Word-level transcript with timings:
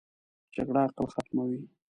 جګړه 0.55 0.81
عقل 0.87 1.05
ختموي 1.13 1.59